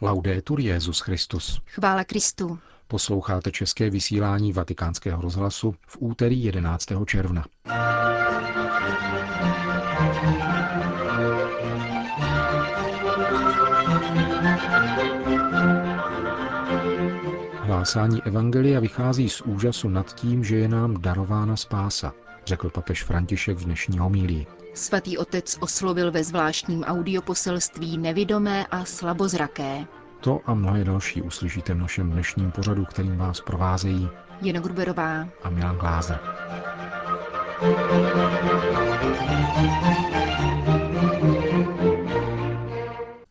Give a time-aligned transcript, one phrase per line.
[0.00, 1.60] Laudetur Jezus Christus.
[1.66, 2.58] Chvála Kristu.
[2.88, 6.86] Posloucháte české vysílání Vatikánského rozhlasu v úterý 11.
[7.06, 7.44] června.
[17.60, 22.12] Hlásání Evangelia vychází z úžasu nad tím, že je nám darována spása,
[22.46, 24.46] řekl papež František v dnešní homílii.
[24.74, 29.86] Svatý otec oslovil ve zvláštním audioposelství nevidomé a slabozraké.
[30.20, 34.08] To a mnohé další uslyšíte v našem dnešním pořadu, kterým vás provázejí
[34.40, 36.20] Jena Gruberová a Milan Glázer.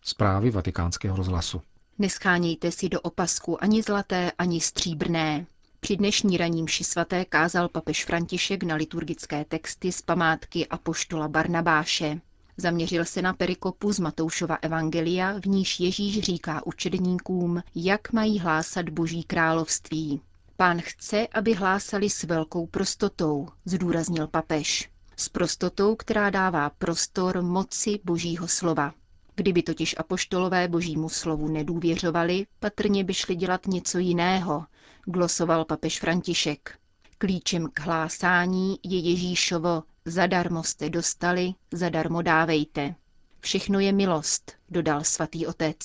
[0.01, 1.61] Zprávy vatikánského rozhlasu.
[1.99, 5.45] Neschánějte si do opasku ani zlaté, ani stříbrné.
[5.83, 12.21] Při dnešní raním ši svaté kázal papež František na liturgické texty z památky Apoštola Barnabáše.
[12.57, 18.89] Zaměřil se na perikopu z Matoušova Evangelia, v níž Ježíš říká učedníkům, jak mají hlásat
[18.89, 20.21] Boží království.
[20.57, 24.89] Pán chce, aby hlásali s velkou prostotou, zdůraznil papež.
[25.17, 28.93] S prostotou, která dává prostor moci Božího slova.
[29.35, 34.65] Kdyby totiž apoštolové božímu slovu nedůvěřovali, patrně by šli dělat něco jiného,
[35.05, 36.77] glosoval papež František.
[37.17, 42.95] Klíčem k hlásání je Ježíšovo zadarmo jste dostali, zadarmo dávejte.
[43.39, 45.77] Všechno je milost, dodal svatý otec.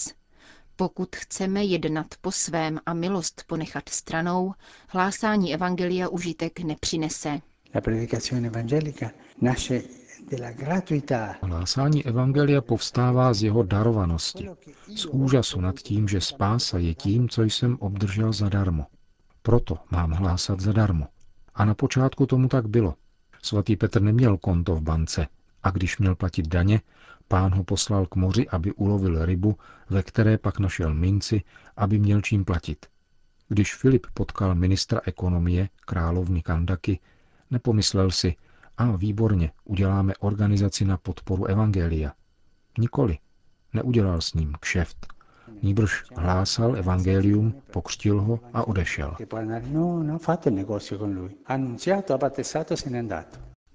[0.76, 4.54] Pokud chceme jednat po svém a milost ponechat stranou,
[4.88, 7.40] hlásání evangelia užitek nepřinese.
[11.42, 14.48] Hlásání Evangelia povstává z jeho darovanosti,
[14.96, 18.86] z úžasu nad tím, že spása je tím, co jsem obdržel zadarmo.
[19.48, 21.06] Proto mám hlásat zadarmo.
[21.54, 22.94] A na počátku tomu tak bylo.
[23.42, 25.26] Svatý Petr neměl konto v bance
[25.62, 26.80] a když měl platit daně,
[27.28, 29.56] pán ho poslal k moři, aby ulovil rybu,
[29.90, 31.42] ve které pak našel minci,
[31.76, 32.86] aby měl čím platit.
[33.48, 36.98] Když Filip potkal ministra ekonomie, královny Kandaky,
[37.50, 38.36] nepomyslel si,
[38.78, 42.12] a výborně, uděláme organizaci na podporu Evangelia.
[42.78, 43.18] Nikoli.
[43.72, 45.17] Neudělal s ním kšeft.
[45.62, 49.16] Nýbrž hlásal evangelium, pokřtil ho a odešel.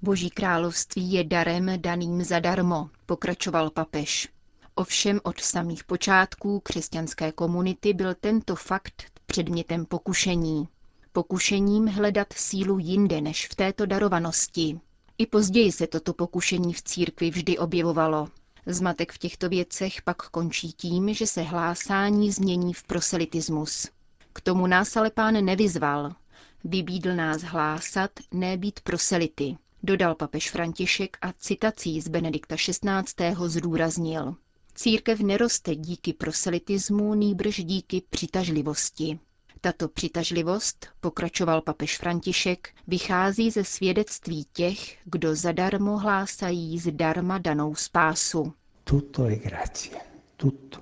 [0.01, 4.29] Boží království je darem daným zadarmo, pokračoval papež.
[4.75, 10.67] Ovšem od samých počátků křesťanské komunity byl tento fakt předmětem pokušení.
[11.11, 14.79] Pokušením hledat sílu jinde než v této darovanosti.
[15.17, 18.27] I později se toto pokušení v církvi vždy objevovalo.
[18.65, 23.87] Zmatek v těchto věcech pak končí tím, že se hlásání změní v proselitismus.
[24.33, 26.15] K tomu nás ale pán nevyzval.
[26.63, 33.35] Vybídl nás hlásat, ne být proselity, dodal papež František a citací z Benedikta XVI.
[33.45, 34.35] zdůraznil.
[34.75, 39.19] Církev neroste díky proselitismu, nýbrž díky přitažlivosti.
[39.65, 48.53] Tato přitažlivost, pokračoval papež František, vychází ze svědectví těch, kdo zadarmo hlásají zdarma danou spásu.
[48.83, 49.97] Tutto è grazie.
[50.37, 50.79] Tutto.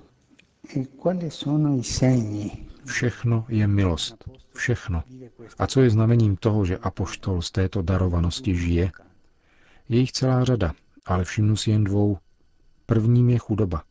[0.76, 2.66] E quali sono i segni?
[2.84, 4.24] Všechno je milost.
[4.54, 5.02] Všechno.
[5.58, 8.92] A co je znamením toho, že apoštol z této darovanosti žije?
[9.88, 10.72] Je jich celá řada,
[11.06, 12.18] ale všimnu si jen dvou.
[12.86, 13.82] Prvním je chudoba.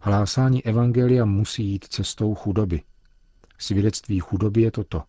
[0.00, 2.82] Hlásání evangelia musí jít cestou chudoby,
[3.58, 5.02] Svědectví chudoby je toto.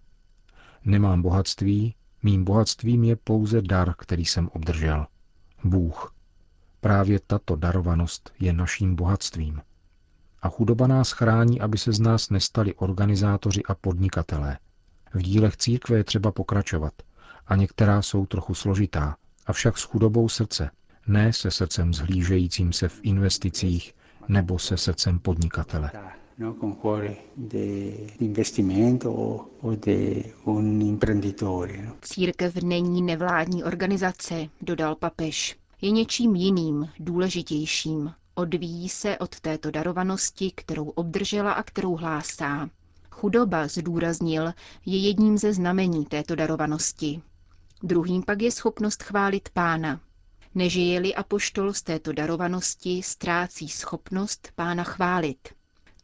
[0.85, 5.08] Nemám bohatství, mým bohatstvím je pouze dar, který jsem obdržel.
[5.63, 6.13] Bůh.
[6.81, 9.62] Právě tato darovanost je naším bohatstvím.
[10.41, 14.58] A chudoba nás chrání, aby se z nás nestali organizátoři a podnikatelé.
[15.14, 16.94] V dílech církve je třeba pokračovat
[17.47, 19.16] a některá jsou trochu složitá,
[19.46, 20.69] avšak s chudobou srdce,
[21.08, 23.96] ne se srdcem zhlížejícím se v investicích
[24.28, 25.91] nebo se srdcem podnikatele
[26.37, 31.81] no, con cuore di investimento o, o di un imprenditore.
[31.81, 31.95] No.
[32.01, 35.57] Církev není nevládní organizace, dodal papež.
[35.81, 38.13] Je něčím jiným, důležitějším.
[38.35, 42.69] Odvíjí se od této darovanosti, kterou obdržela a kterou hlásá.
[43.09, 44.53] Chudoba, zdůraznil,
[44.85, 47.22] je jedním ze znamení této darovanosti.
[47.83, 49.99] Druhým pak je schopnost chválit pána.
[50.55, 55.56] Nežije-li apoštol z této darovanosti, ztrácí schopnost pána chválit.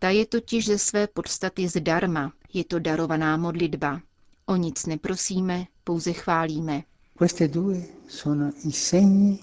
[0.03, 4.01] Ta je totiž ze své podstaty zdarma, je to darovaná modlitba.
[4.45, 6.83] O nic neprosíme, pouze chválíme.
[7.15, 9.39] Queste due sono i segni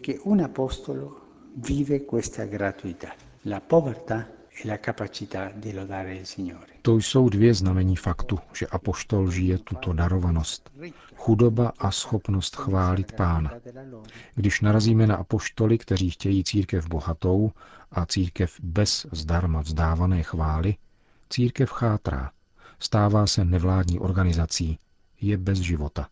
[0.00, 1.20] che un apostolo
[1.56, 3.14] vive questa gratuità.
[3.42, 4.66] La povertà e
[6.86, 10.70] To jsou dvě znamení faktu, že apoštol žije tuto darovanost.
[11.16, 13.50] Chudoba a schopnost chválit pána.
[14.34, 17.52] Když narazíme na apoštoly, kteří chtějí církev bohatou
[17.92, 20.76] a církev bez zdarma vzdávané chvály,
[21.30, 22.30] církev chátrá,
[22.78, 24.78] stává se nevládní organizací,
[25.20, 26.08] je bez života.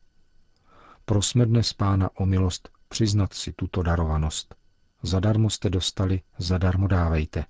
[1.04, 4.54] Prosme dnes pána o milost přiznat si tuto darovanost.
[5.02, 7.44] Zadarmo jste dostali, zadarmo dávejte.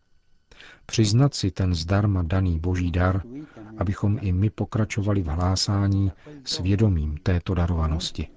[0.87, 3.23] Přiznat si ten zdarma daný boží dar,
[3.79, 6.13] abychom i my pokračovali v hlásání
[6.45, 8.29] svědomím této darovanosti.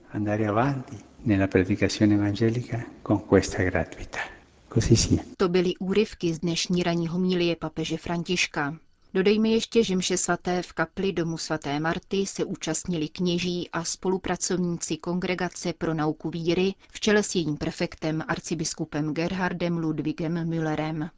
[5.38, 8.77] To byly úryvky z dnešní ranní homílie papeže Františka.
[9.13, 14.98] Dodejme ještě, že mše svaté v kapli domu svaté Marty se účastnili kněží a spolupracovníci
[14.98, 21.10] Kongregace pro nauku víry v čele s jejím prefektem arcibiskupem Gerhardem Ludwigem Müllerem.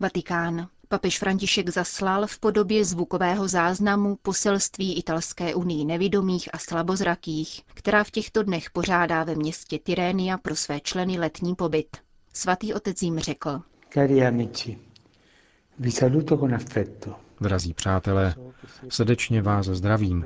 [0.00, 0.68] Vatikán.
[0.88, 8.10] Papež František zaslal v podobě zvukového záznamu poselství Italské unii nevidomých a slabozrakých, která v
[8.10, 11.96] těchto dnech pořádá ve městě Tyrénia pro své členy letní pobyt.
[12.32, 13.60] Svatý otec jim řekl.
[13.94, 14.78] Cari amici,
[15.78, 17.14] vi saluto con affetto.
[17.40, 18.34] Drazí přátelé,
[18.88, 20.24] srdečně vás zdravím.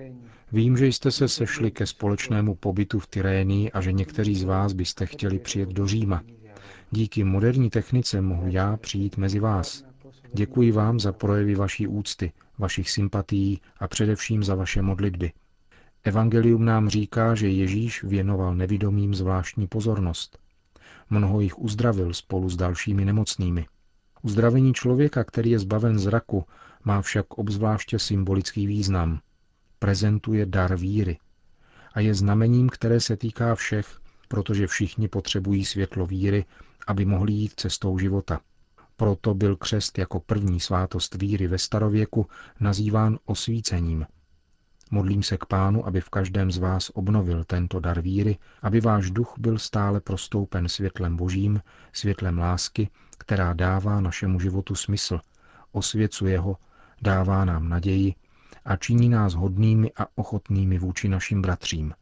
[0.53, 4.73] Vím, že jste se sešli ke společnému pobytu v Tyrénii a že někteří z vás
[4.73, 6.23] byste chtěli přijet do Říma.
[6.93, 9.85] Díky moderní technice mohu já přijít mezi vás.
[10.33, 15.33] Děkuji vám za projevy vaší úcty, vašich sympatií a především za vaše modlitby.
[16.05, 20.39] Evangelium nám říká, že Ježíš věnoval nevidomým zvláštní pozornost.
[21.11, 23.67] Mnoho jich uzdravil spolu s dalšími nemocnými.
[24.23, 26.45] Uzdravení člověka, který je zbaven zraku,
[26.85, 29.21] má však obzvláště symbolický význam.
[29.79, 31.19] Prezentuje dar víry
[31.95, 36.45] a je znamením, které se týká všech, protože všichni potřebují světlo víry,
[36.87, 38.41] aby mohli jít cestou života.
[38.97, 42.27] Proto byl křest jako první svátost víry ve starověku
[42.61, 44.07] nazýván osvícením–
[44.93, 49.11] Modlím se k Pánu, aby v každém z vás obnovil tento dar víry, aby váš
[49.11, 51.61] duch byl stále prostoupen světlem božím,
[51.93, 55.21] světlem lásky, která dává našemu životu smysl,
[55.73, 56.57] osvěcuje ho,
[57.03, 58.15] dává nám naději
[58.65, 61.95] a činí nás hodnými a ochotnými vůči našim bratřím.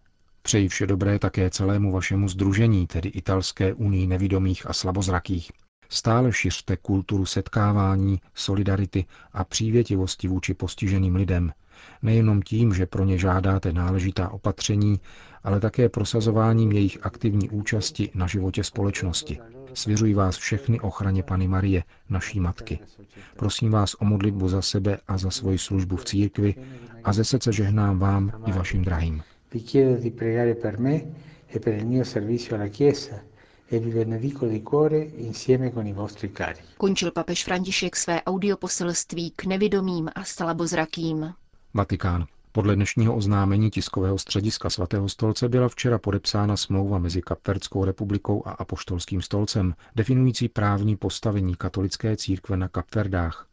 [0.49, 5.53] Přeji vše dobré také celému vašemu združení, tedy Italské unii nevidomých a slabozrakých.
[5.89, 11.53] Stále šiřte kulturu setkávání, solidarity a přívětivosti vůči postiženým lidem,
[12.03, 15.01] nejenom tím, že pro ně žádáte náležitá opatření,
[15.45, 19.39] ale také prosazováním jejich aktivní účasti na životě společnosti.
[19.75, 22.79] Svěřuji vás všechny ochraně Pany Marie, naší matky.
[23.37, 26.55] Prosím vás o modlitbu za sebe a za svoji službu v církvi
[27.05, 29.23] a ze srdce žehnám vám i vašim drahým.
[31.51, 33.23] E per il mio servizio alla Chiesa
[33.71, 36.61] e vi benedico di cuore insieme con i vostri cari.
[36.77, 41.35] Končil papež František své audioposelství k nevidomým a slabozrakým.
[41.75, 42.27] Vatikán.
[42.53, 48.51] Podle dnešního oznámení tiskového střediska svatého stolce byla včera podepsána smlouva mezi Kapverdskou republikou a
[48.51, 53.47] Apoštolským stolcem, definující právní postavení katolické církve na Kapverdách.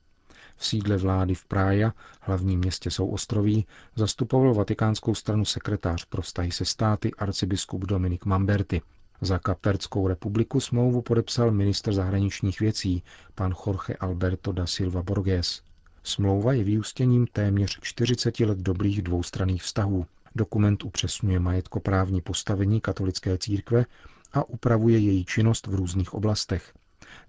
[0.57, 3.65] V sídle vlády v Prája, hlavním městě souostroví,
[3.95, 8.81] zastupoval vatikánskou stranu sekretář pro vztahy se státy arcibiskup Dominik Mamberti.
[9.21, 13.03] Za Kapverdskou republiku smlouvu podepsal minister zahraničních věcí,
[13.35, 15.61] pan Jorge Alberto da Silva Borges.
[16.03, 20.05] Smlouva je vyústěním téměř 40 let dobrých dvoustranných vztahů.
[20.35, 23.85] Dokument upřesňuje majetkoprávní postavení katolické církve
[24.33, 26.73] a upravuje její činnost v různých oblastech.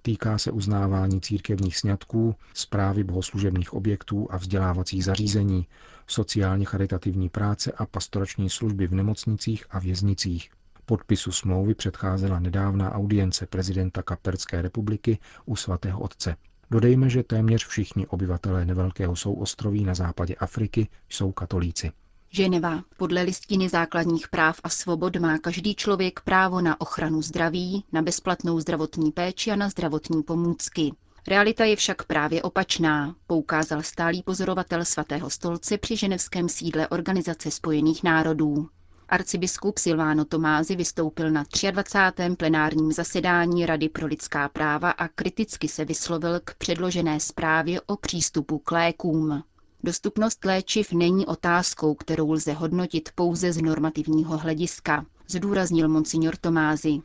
[0.02, 5.66] Týká se uznávání církevních sňatků, zprávy bohoslužebních objektů a vzdělávacích zařízení,
[6.06, 10.50] sociálně charitativní práce a pastorační služby v nemocnicích a věznicích.
[10.86, 16.36] Podpisu smlouvy předcházela nedávná audience prezidenta Kaperské republiky u svatého otce.
[16.70, 21.92] Dodejme, že téměř všichni obyvatelé nevelkého souostroví na západě Afriky jsou katolíci.
[22.36, 22.82] Ženeva.
[22.96, 28.60] Podle listiny základních práv a svobod má každý člověk právo na ochranu zdraví, na bezplatnou
[28.60, 30.92] zdravotní péči a na zdravotní pomůcky.
[31.26, 38.02] Realita je však právě opačná, poukázal stálý pozorovatel svatého stolce při ženevském sídle Organizace spojených
[38.02, 38.68] národů.
[39.08, 42.36] Arcibiskup Silvano Tomázy vystoupil na 23.
[42.36, 48.58] plenárním zasedání Rady pro lidská práva a kriticky se vyslovil k předložené zprávě o přístupu
[48.58, 49.42] k lékům.
[49.84, 56.98] Dostupnost léčiv není otázkou, kterou lze hodnotit pouze z normativního hlediska, zdůraznil monsignor Tomázy.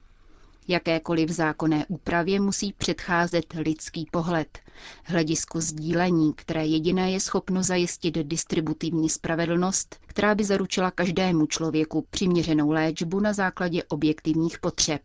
[0.67, 4.59] Jakékoliv zákonné úpravě musí předcházet lidský pohled,
[5.03, 12.71] hledisko sdílení, které jediné je schopno zajistit distributivní spravedlnost, která by zaručila každému člověku přiměřenou
[12.71, 15.01] léčbu na základě objektivních potřeb.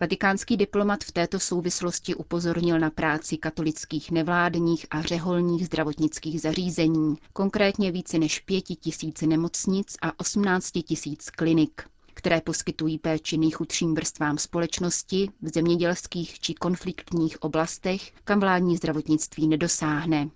[0.00, 7.92] Vatikánský diplomat v této souvislosti upozornil na práci katolických nevládních a řeholních zdravotnických zařízení, konkrétně
[7.92, 11.82] více než pěti tisíc nemocnic a 18 tisíc klinik
[12.14, 20.28] které poskytují péči nejchudším vrstvám společnosti v zemědělských či konfliktních oblastech, kam vládní zdravotnictví nedosáhne.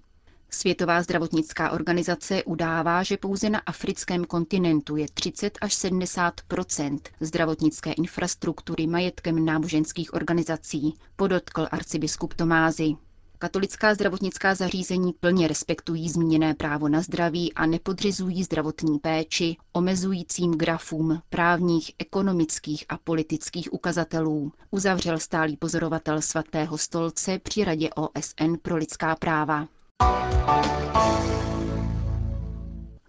[0.54, 8.86] Světová zdravotnická organizace udává, že pouze na africkém kontinentu je 30 až 70% zdravotnické infrastruktury
[8.86, 12.94] majetkem náboženských organizací, podotkl arcibiskup Tomázy.
[13.38, 21.22] Katolická zdravotnická zařízení plně respektují zmíněné právo na zdraví a nepodřizují zdravotní péči omezujícím grafům
[21.30, 29.16] právních, ekonomických a politických ukazatelů, uzavřel stálý pozorovatel svatého stolce při Radě OSN pro lidská
[29.16, 29.68] práva.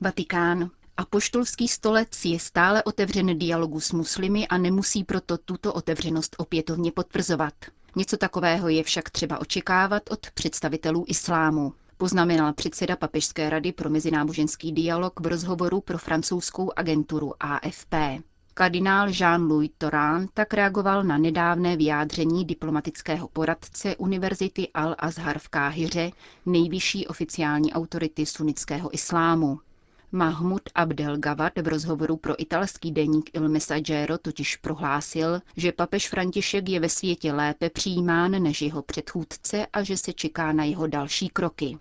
[0.02, 0.70] Vatikán.
[0.98, 7.54] Apoštolský stolec je stále otevřen dialogu s muslimy a nemusí proto tuto otevřenost opětovně potvrzovat.
[7.96, 14.72] Něco takového je však třeba očekávat od představitelů islámu, poznamenal předseda Papežské rady pro mezináboženský
[14.72, 17.94] dialog v rozhovoru pro francouzskou agenturu AFP.
[18.58, 26.12] Kardinál Jean-Louis Torán tak reagoval na nedávné vyjádření diplomatického poradce Univerzity Al-Azhar v Káhyře,
[26.46, 29.60] nejvyšší oficiální autority sunnického islámu.
[30.12, 36.70] Mahmud Abdel Gawad v rozhovoru pro italský deník Il Messaggero totiž prohlásil, že papež František
[36.70, 41.30] je ve světě lépe přijímán než jeho předchůdce a že se čeká na jeho další
[41.30, 41.78] kroky.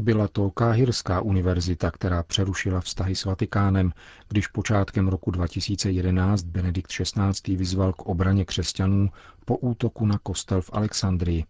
[0.00, 3.92] Byla to Káhirská univerzita, která přerušila vztahy s Vatikánem,
[4.28, 7.56] když počátkem roku 2011 Benedikt XVI.
[7.56, 9.08] vyzval k obraně křesťanů
[9.44, 11.44] po útoku na kostel v Alexandrii,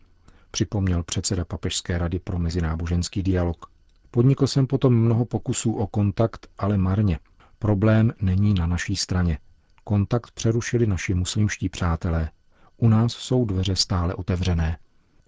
[0.51, 3.67] připomněl předseda Papežské rady pro mezináboženský dialog.
[4.11, 7.19] Podnikl jsem potom mnoho pokusů o kontakt, ale marně.
[7.59, 9.39] Problém není na naší straně.
[9.85, 12.31] Kontakt přerušili naši muslimští přátelé.
[12.77, 14.79] U nás jsou dveře stále otevřené.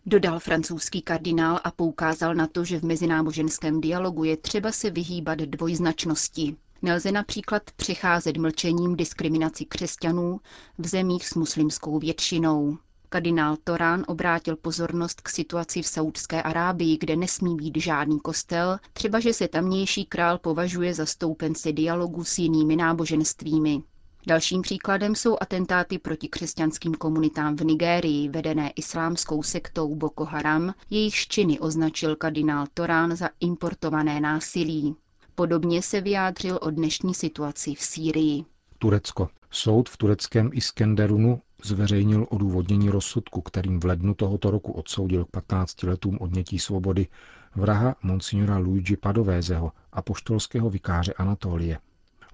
[0.07, 5.39] Dodal francouzský kardinál a poukázal na to, že v mezináboženském dialogu je třeba se vyhýbat
[5.39, 6.57] dvojznačnosti.
[6.83, 10.41] Nelze například přecházet mlčením diskriminaci křesťanů
[10.79, 12.79] v zemích s muslimskou většinou.
[13.09, 19.21] Kardinál Torán obrátil pozornost k situaci v Saudské Arábii, kde nesmí být žádný kostel, třeba
[19.21, 23.83] že se tamnější král považuje za stoupence dialogu s jinými náboženstvími.
[24.27, 31.29] Dalším příkladem jsou atentáty proti křesťanským komunitám v Nigérii, vedené islámskou sektou Boko Haram, jejichž
[31.29, 34.97] činy označil kardinál Torán za importované násilí.
[35.35, 38.45] Podobně se vyjádřil o dnešní situaci v Sýrii.
[38.79, 39.29] Turecko.
[39.51, 45.83] Soud v tureckém Iskenderunu zveřejnil odůvodnění rozsudku, kterým v lednu tohoto roku odsoudil k 15
[45.83, 47.07] letům odnětí svobody
[47.55, 51.79] vraha monsignora Luigi Padovézeho a poštolského vikáře Anatolie.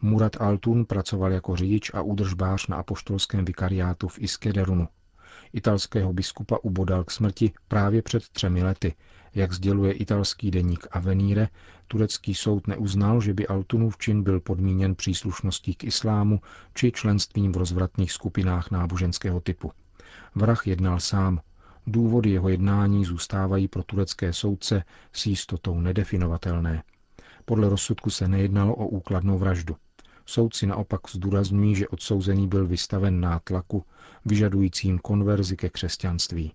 [0.01, 4.89] Murat Altun pracoval jako řidič a údržbář na apoštolském vikariátu v Iskederunu.
[5.53, 8.95] Italského biskupa ubodal k smrti právě před třemi lety.
[9.35, 11.49] Jak sděluje italský deník Avenire,
[11.89, 16.41] turecký soud neuznal, že by Altunův čin byl podmíněn příslušností k islámu
[16.75, 19.73] či členstvím v rozvratných skupinách náboženského typu.
[20.35, 21.41] Vrah jednal sám.
[21.87, 26.83] Důvody jeho jednání zůstávají pro turecké soudce s jistotou nedefinovatelné.
[27.45, 29.77] Podle rozsudku se nejednalo o úkladnou vraždu.
[30.31, 33.85] Soudci naopak zdůrazňují, že odsouzený byl vystaven nátlaku,
[34.25, 36.53] vyžadujícím konverzi ke křesťanství.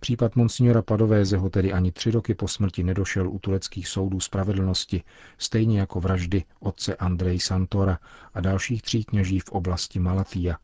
[0.00, 5.02] Případ monsignora Padovézeho tedy ani tři roky po smrti nedošel u tureckých soudů spravedlnosti,
[5.38, 7.98] stejně jako vraždy otce Andrej Santora
[8.34, 10.58] a dalších tří kněží v oblasti Malatia.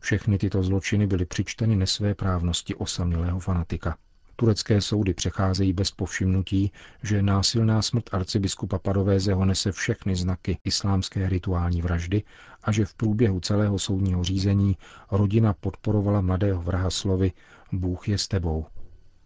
[0.00, 3.96] Všechny tyto zločiny byly přičteny nesvé právnosti osamělého fanatika.
[4.36, 11.82] Turecké soudy přecházejí bez povšimnutí, že násilná smrt arcibiskupa Padovézeho nese všechny znaky islámské rituální
[11.82, 12.22] vraždy
[12.62, 14.76] a že v průběhu celého soudního řízení
[15.10, 17.32] rodina podporovala mladého vraha slovy
[17.72, 18.66] Bůh je s tebou.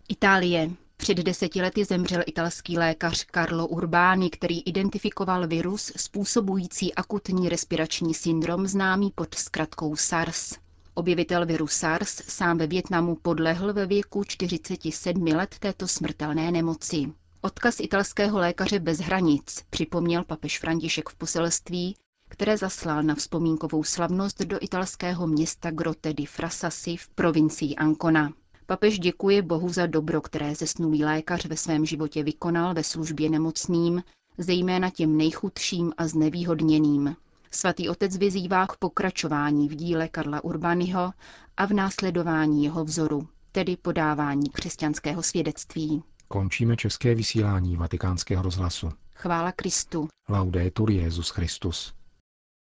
[0.09, 0.71] Itálie.
[0.97, 8.67] Před deseti lety zemřel italský lékař Carlo Urbani, který identifikoval virus způsobující akutní respirační syndrom
[8.67, 10.59] známý pod zkratkou SARS.
[11.01, 17.13] Objevitel viru SARS sám ve Větnamu podlehl ve věku 47 let této smrtelné nemoci.
[17.41, 21.97] Odkaz italského lékaře bez hranic připomněl papež František v poselství,
[22.29, 28.33] které zaslal na vzpomínkovou slavnost do italského města Grotte di Frassasi v provincii Ancona.
[28.67, 34.03] Papež děkuje Bohu za dobro, které zesnulý lékař ve svém životě vykonal ve službě nemocným,
[34.39, 37.17] zejména těm nejchudším a znevýhodněným.
[37.53, 41.13] Svatý otec vyzývá k pokračování v díle Karla Urbanyho
[41.57, 46.03] a v následování jeho vzoru, tedy podávání křesťanského svědectví.
[46.29, 48.93] Končíme české vysílání vatikánského rozhlasu.
[49.15, 50.09] Chvála Kristu.
[50.29, 51.95] Laudetur Jezus Christus.